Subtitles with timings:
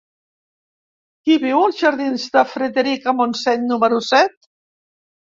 [1.27, 4.49] Qui viu als jardins de Frederica Montseny número set?